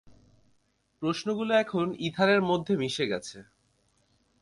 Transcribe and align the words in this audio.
প্রশ্নগুলো 1.01 1.51
এখন 1.55 1.85
ইথারের 1.99 2.41
মধ্যে 2.41 2.73
মিশে 2.77 3.05
গেছে। 3.05 3.37